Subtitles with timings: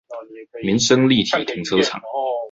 [0.63, 2.01] 民生立體停車場